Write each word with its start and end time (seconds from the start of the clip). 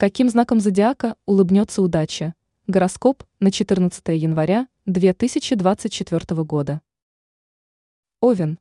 Каким 0.00 0.30
знаком 0.30 0.60
зодиака 0.60 1.14
улыбнется 1.26 1.82
удача? 1.82 2.34
Гороскоп 2.66 3.22
на 3.38 3.50
14 3.50 4.02
января 4.18 4.66
2024 4.86 6.42
года. 6.42 6.80
Овен. 8.22 8.58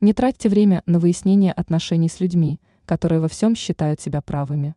Не 0.00 0.14
тратьте 0.14 0.48
время 0.48 0.82
на 0.86 0.98
выяснение 0.98 1.52
отношений 1.52 2.08
с 2.08 2.20
людьми, 2.20 2.58
которые 2.86 3.20
во 3.20 3.28
всем 3.28 3.54
считают 3.54 4.00
себя 4.00 4.22
правыми. 4.22 4.76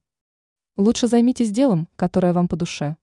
Лучше 0.76 1.08
займитесь 1.08 1.50
делом, 1.50 1.88
которое 1.96 2.34
вам 2.34 2.50
по 2.50 2.58
душе. 2.58 2.98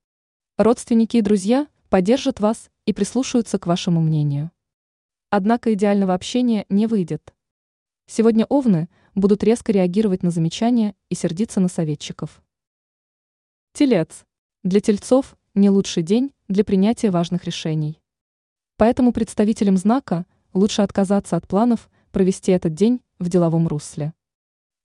Родственники 0.59 1.17
и 1.17 1.23
друзья 1.23 1.67
поддержат 1.89 2.41
вас 2.41 2.69
и 2.85 2.93
прислушаются 2.93 3.59
к 3.59 3.67
вашему 3.67 4.03
мнению. 4.03 4.51
Однако 5.31 5.73
идеального 5.73 6.13
общения 6.13 6.67
не 6.69 6.87
выйдет. 6.87 7.35
Сегодня 8.05 8.45
овны 8.51 8.91
будут 9.15 9.43
резко 9.45 9.73
реагировать 9.73 10.23
на 10.23 10.31
замечания 10.31 10.95
и 11.09 11.15
сердиться 11.15 11.59
на 11.59 11.69
советчиков. 11.69 12.43
Телец. 13.79 14.25
Для 14.65 14.81
тельцов 14.81 15.37
не 15.55 15.71
лучший 15.71 16.03
день 16.03 16.35
для 16.49 16.65
принятия 16.65 17.13
важных 17.13 17.45
решений. 17.45 18.03
Поэтому 18.77 19.13
представителям 19.13 19.77
знака 19.77 20.27
лучше 20.53 20.83
отказаться 20.83 21.37
от 21.37 21.47
планов 21.47 21.89
провести 22.11 22.51
этот 22.51 22.75
день 22.75 23.01
в 23.21 23.29
деловом 23.29 23.69
русле. 23.69 24.15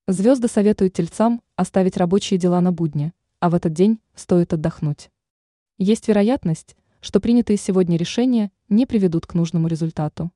Звезды 0.06 0.48
советуют 0.48 0.94
тельцам 0.94 1.42
оставить 1.56 1.98
рабочие 1.98 2.38
дела 2.38 2.62
на 2.62 2.72
будни, 2.72 3.14
а 3.40 3.50
в 3.50 3.56
этот 3.56 3.74
день 3.74 4.00
стоит 4.14 4.54
отдохнуть. 4.54 5.10
Есть 5.80 6.08
вероятность, 6.08 6.76
что 7.02 7.20
принятые 7.20 7.58
сегодня 7.58 7.98
решения 7.98 8.52
не 8.70 8.86
приведут 8.86 9.26
к 9.26 9.34
нужному 9.34 9.68
результату. 9.68 10.30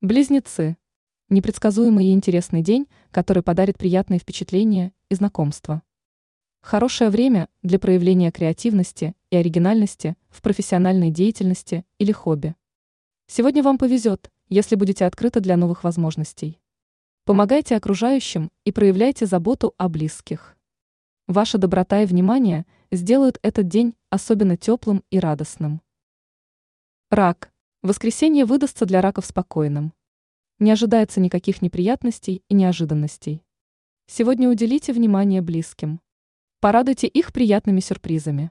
Близнецы. 0.00 0.76
Непредсказуемый 1.30 2.06
и 2.06 2.12
интересный 2.12 2.62
день, 2.62 2.86
который 3.10 3.42
подарит 3.42 3.76
приятные 3.76 4.20
впечатления 4.20 4.92
и 5.08 5.16
знакомства. 5.16 5.82
Хорошее 6.64 7.10
время 7.10 7.50
для 7.62 7.78
проявления 7.78 8.32
креативности 8.32 9.14
и 9.28 9.36
оригинальности 9.36 10.16
в 10.30 10.40
профессиональной 10.40 11.10
деятельности 11.10 11.84
или 11.98 12.10
хобби. 12.10 12.54
Сегодня 13.26 13.62
вам 13.62 13.76
повезет, 13.76 14.30
если 14.48 14.74
будете 14.74 15.04
открыты 15.04 15.40
для 15.40 15.58
новых 15.58 15.84
возможностей. 15.84 16.58
Помогайте 17.26 17.76
окружающим 17.76 18.50
и 18.64 18.72
проявляйте 18.72 19.26
заботу 19.26 19.74
о 19.76 19.90
близких. 19.90 20.56
Ваша 21.26 21.58
доброта 21.58 22.00
и 22.00 22.06
внимание 22.06 22.64
сделают 22.90 23.38
этот 23.42 23.68
день 23.68 23.94
особенно 24.08 24.56
теплым 24.56 25.04
и 25.10 25.18
радостным. 25.18 25.82
Рак. 27.10 27.52
Воскресенье 27.82 28.46
выдастся 28.46 28.86
для 28.86 29.02
раков 29.02 29.26
спокойным. 29.26 29.92
Не 30.58 30.70
ожидается 30.70 31.20
никаких 31.20 31.60
неприятностей 31.60 32.42
и 32.48 32.54
неожиданностей. 32.54 33.42
Сегодня 34.06 34.48
уделите 34.48 34.94
внимание 34.94 35.42
близким. 35.42 36.00
Порадуйте 36.64 37.06
их 37.08 37.34
приятными 37.34 37.80
сюрпризами. 37.80 38.50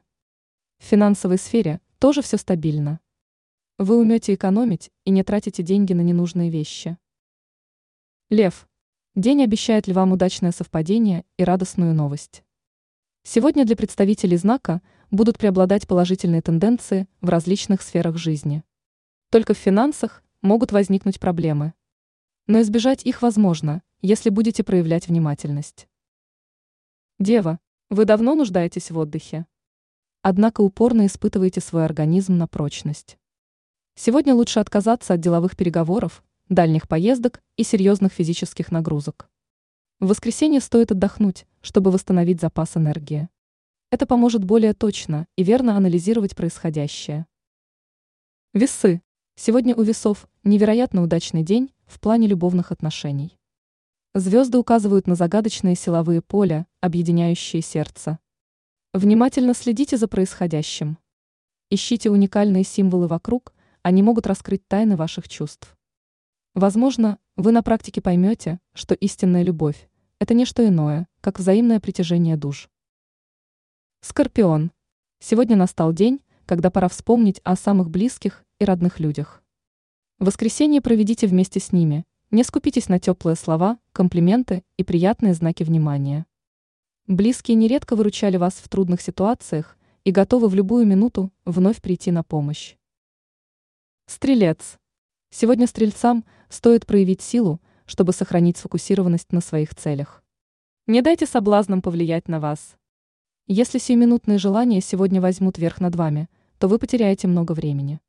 В 0.77 0.83
финансовой 0.83 1.39
сфере 1.39 1.81
тоже 1.97 2.21
все 2.21 2.37
стабильно. 2.37 2.99
Вы 3.79 3.97
умете 3.97 4.35
экономить 4.35 4.91
и 5.03 5.09
не 5.09 5.23
тратите 5.23 5.63
деньги 5.63 5.93
на 5.93 6.01
ненужные 6.01 6.51
вещи. 6.51 6.99
Лев. 8.29 8.69
День 9.15 9.41
обещает 9.43 9.87
ли 9.87 9.93
вам 9.93 10.11
удачное 10.11 10.51
совпадение 10.51 11.25
и 11.37 11.43
радостную 11.43 11.95
новость. 11.95 12.43
Сегодня 13.23 13.65
для 13.65 13.75
представителей 13.75 14.37
знака 14.37 14.83
будут 15.09 15.39
преобладать 15.39 15.87
положительные 15.87 16.43
тенденции 16.43 17.07
в 17.19 17.29
различных 17.29 17.81
сферах 17.81 18.17
жизни. 18.17 18.63
Только 19.31 19.55
в 19.55 19.57
финансах 19.57 20.21
могут 20.43 20.71
возникнуть 20.71 21.19
проблемы. 21.19 21.73
Но 22.45 22.61
избежать 22.61 23.07
их 23.07 23.23
возможно, 23.23 23.81
если 24.03 24.29
будете 24.29 24.63
проявлять 24.63 25.07
внимательность. 25.07 25.87
Дева. 27.17 27.59
Вы 27.93 28.05
давно 28.05 28.33
нуждаетесь 28.33 28.89
в 28.89 28.97
отдыхе. 28.97 29.45
Однако 30.23 30.61
упорно 30.61 31.05
испытываете 31.05 31.61
свой 31.61 31.85
организм 31.85 32.37
на 32.39 32.47
прочность. 32.47 33.19
Сегодня 33.93 34.33
лучше 34.33 34.59
отказаться 34.59 35.13
от 35.13 35.19
деловых 35.19 35.55
переговоров, 35.55 36.23
дальних 36.49 36.87
поездок 36.87 37.43
и 37.55 37.61
серьезных 37.61 38.11
физических 38.11 38.71
нагрузок. 38.71 39.29
В 39.99 40.07
воскресенье 40.07 40.59
стоит 40.59 40.91
отдохнуть, 40.91 41.45
чтобы 41.61 41.91
восстановить 41.91 42.41
запас 42.41 42.77
энергии. 42.77 43.29
Это 43.91 44.07
поможет 44.07 44.43
более 44.43 44.73
точно 44.73 45.27
и 45.35 45.43
верно 45.43 45.77
анализировать 45.77 46.35
происходящее. 46.35 47.27
Весы. 48.53 49.03
Сегодня 49.35 49.75
у 49.75 49.83
весов 49.83 50.27
невероятно 50.43 51.03
удачный 51.03 51.43
день 51.43 51.71
в 51.85 51.99
плане 51.99 52.25
любовных 52.25 52.71
отношений. 52.71 53.37
Звезды 54.15 54.59
указывают 54.59 55.07
на 55.07 55.15
загадочные 55.15 55.73
силовые 55.73 56.21
поля, 56.21 56.67
объединяющие 56.81 57.63
сердце. 57.63 58.19
Внимательно 58.93 59.55
следите 59.55 59.97
за 59.97 60.07
происходящим. 60.07 60.99
Ищите 61.71 62.11
уникальные 62.11 62.63
символы 62.63 63.07
вокруг, 63.07 63.55
они 63.81 64.03
могут 64.03 64.27
раскрыть 64.27 64.67
тайны 64.67 64.97
ваших 64.97 65.27
чувств. 65.27 65.75
Возможно, 66.53 67.17
вы 67.37 67.51
на 67.51 67.63
практике 67.63 68.03
поймете, 68.03 68.59
что 68.75 68.93
истинная 68.93 69.41
любовь– 69.41 69.89
это 70.19 70.35
не 70.35 70.45
что 70.45 70.63
иное, 70.63 71.07
как 71.19 71.39
взаимное 71.39 71.79
притяжение 71.79 72.37
душ. 72.37 72.69
Скорпион. 74.01 74.71
Сегодня 75.21 75.55
настал 75.55 75.91
день, 75.91 76.21
когда 76.45 76.69
пора 76.69 76.87
вспомнить 76.87 77.41
о 77.43 77.55
самых 77.55 77.89
близких 77.89 78.45
и 78.59 78.65
родных 78.65 78.99
людях. 78.99 79.41
Воскресенье 80.19 80.81
проведите 80.81 81.25
вместе 81.25 81.59
с 81.59 81.71
ними– 81.71 82.05
не 82.33 82.43
скупитесь 82.43 82.89
на 82.89 82.99
теплые 82.99 83.35
слова, 83.35 83.77
комплименты 83.91 84.63
и 84.77 84.83
приятные 84.83 85.35
знаки 85.35 85.61
внимания. 85.61 86.25
Близкие 87.05 87.53
нередко 87.53 87.95
выручали 87.95 88.37
вас 88.37 88.55
в 88.55 88.67
трудных 88.69 89.01
ситуациях 89.01 89.77
и 90.03 90.09
готовы 90.09 90.47
в 90.47 90.55
любую 90.55 90.87
минуту 90.87 91.31
вновь 91.45 91.79
прийти 91.79 92.09
на 92.09 92.23
помощь. 92.23 92.75
Стрелец. 94.07 94.79
Сегодня 95.29 95.67
стрельцам 95.67 96.25
стоит 96.49 96.87
проявить 96.87 97.21
силу, 97.21 97.61
чтобы 97.85 98.13
сохранить 98.13 98.57
сфокусированность 98.57 99.31
на 99.31 99.39
своих 99.39 99.75
целях. 99.75 100.23
Не 100.87 101.03
дайте 101.03 101.27
соблазнам 101.27 101.83
повлиять 101.83 102.27
на 102.27 102.39
вас. 102.39 102.77
Если 103.45 103.77
сиюминутные 103.77 104.39
желания 104.39 104.81
сегодня 104.81 105.21
возьмут 105.21 105.59
верх 105.59 105.79
над 105.79 105.95
вами, 105.95 106.27
то 106.57 106.67
вы 106.67 106.79
потеряете 106.79 107.27
много 107.27 107.51
времени. 107.51 107.99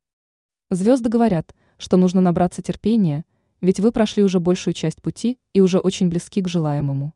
Звезды 0.71 1.11
говорят, 1.11 1.55
что 1.77 1.99
нужно 1.99 2.23
набраться 2.23 2.63
терпения– 2.63 3.27
ведь 3.61 3.81
вы 3.81 3.93
прошли 3.93 4.23
уже 4.23 4.41
большую 4.41 4.75
часть 4.75 5.01
пути 5.03 5.39
и 5.53 5.61
уже 5.61 5.79
очень 5.79 6.09
близки 6.09 6.43
к 6.43 6.49
желаемому. 6.49 7.15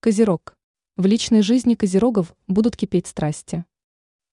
Козерог. 0.00 0.56
В 0.96 1.06
личной 1.06 1.42
жизни 1.42 1.74
козерогов 1.74 2.34
будут 2.46 2.76
кипеть 2.76 3.06
страсти. 3.06 3.64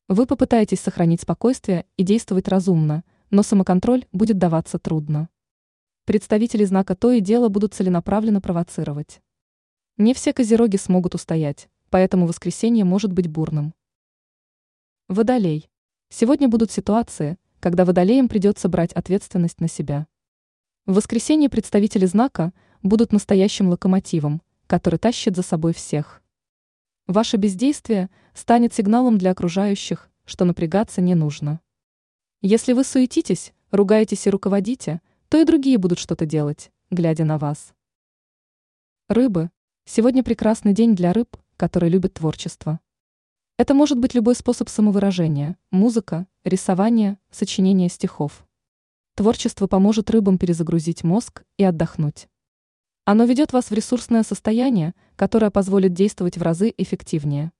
Вы 0.07 0.27
попытаетесь 0.27 0.79
сохранить 0.79 1.21
спокойствие 1.21 1.85
и 1.97 2.03
действовать 2.03 2.47
разумно, 2.47 3.03
но 3.31 3.41
самоконтроль 3.41 4.05
будет 4.11 4.37
даваться 4.37 4.77
трудно. 4.77 5.29
Представители 6.05 6.63
знака 6.63 6.95
то 6.95 7.11
и 7.11 7.19
дело 7.19 7.49
будут 7.49 7.73
целенаправленно 7.73 8.41
провоцировать. 8.41 9.21
Не 9.97 10.13
все 10.13 10.33
козероги 10.33 10.77
смогут 10.77 11.15
устоять, 11.15 11.69
поэтому 11.89 12.27
воскресенье 12.27 12.85
может 12.85 13.11
быть 13.11 13.27
бурным. 13.27 13.73
Водолей. 15.07 15.69
Сегодня 16.09 16.47
будут 16.47 16.69
ситуации, 16.69 17.37
когда 17.59 17.85
водолеям 17.85 18.27
придется 18.27 18.69
брать 18.69 18.93
ответственность 18.93 19.59
на 19.59 19.67
себя. 19.67 20.07
В 20.85 20.93
воскресенье 20.93 21.49
представители 21.49 22.05
знака 22.05 22.53
будут 22.83 23.11
настоящим 23.11 23.69
локомотивом, 23.69 24.43
который 24.67 24.99
тащит 24.99 25.35
за 25.35 25.41
собой 25.41 25.73
всех. 25.73 26.21
Ваше 27.07 27.37
бездействие 27.37 28.11
станет 28.35 28.71
сигналом 28.71 29.17
для 29.17 29.31
окружающих, 29.31 30.11
что 30.25 30.45
напрягаться 30.45 31.01
не 31.01 31.15
нужно. 31.15 31.59
Если 32.43 32.73
вы 32.73 32.83
суетитесь, 32.83 33.51
ругаетесь 33.71 34.27
и 34.27 34.29
руководите, 34.29 35.01
то 35.27 35.41
и 35.41 35.43
другие 35.43 35.79
будут 35.79 35.97
что-то 35.97 36.27
делать, 36.27 36.71
глядя 36.91 37.25
на 37.25 37.39
вас. 37.39 37.73
Рыбы. 39.07 39.49
Сегодня 39.85 40.23
прекрасный 40.23 40.73
день 40.73 40.95
для 40.95 41.13
рыб, 41.13 41.35
которые 41.57 41.89
любят 41.89 42.13
творчество. 42.13 42.79
Это 43.57 43.73
может 43.73 43.97
быть 43.97 44.13
любой 44.13 44.35
способ 44.35 44.69
самовыражения– 44.69 45.57
музыка, 45.71 46.27
рисование, 46.43 47.17
сочинение 47.31 47.89
стихов. 47.89 48.44
Творчество 49.15 49.67
поможет 49.67 50.09
рыбам 50.09 50.37
перезагрузить 50.37 51.05
мозг 51.05 51.43
и 51.57 51.63
отдохнуть. 51.63 52.27
Оно 53.05 53.23
ведет 53.23 53.53
вас 53.53 53.69
в 53.69 53.73
ресурсное 53.73 54.23
состояние, 54.23 54.93
которое 55.15 55.51
позволит 55.51 55.93
действовать 55.93 56.37
в 56.37 56.41
разы 56.41 56.73
эффективнее. 56.77 57.53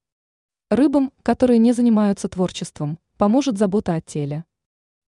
Рыбам, 0.69 1.13
которые 1.23 1.59
не 1.59 1.71
занимаются 1.71 2.27
творчеством, 2.27 2.99
поможет 3.17 3.57
забота 3.57 3.93
о 3.93 4.01
теле. 4.01 4.43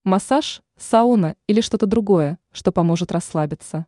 Массаж, 0.04 0.62
сауна 0.78 1.36
или 1.48 1.60
что-то 1.60 1.84
другое, 1.84 2.38
что 2.50 2.72
поможет 2.72 3.12
расслабиться. 3.12 3.84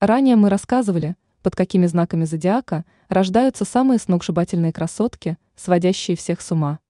Ранее 0.00 0.34
мы 0.34 0.48
рассказывали, 0.48 1.14
под 1.40 1.54
какими 1.54 1.86
знаками 1.86 2.24
зодиака 2.24 2.84
рождаются 3.08 3.64
самые 3.64 4.00
сногсшибательные 4.00 4.72
красотки, 4.72 5.38
сводящие 5.54 6.16
всех 6.16 6.40
с 6.40 6.50
ума. 6.50 6.80